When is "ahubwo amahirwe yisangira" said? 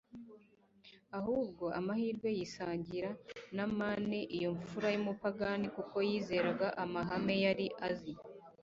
1.19-3.09